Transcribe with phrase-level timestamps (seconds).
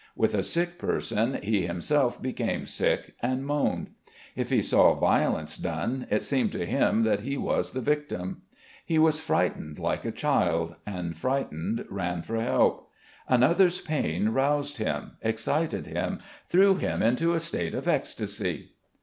[0.15, 3.91] With a sick person, he himself became sick and moaned.
[4.35, 8.41] If he saw violence done, it seemed to him that he was the victim.
[8.83, 12.89] He was frightened like a child, and, frightened, ran for help.
[13.29, 16.17] Another's pain roused him, excited him,
[16.49, 18.71] threw him into a state of ecstasy....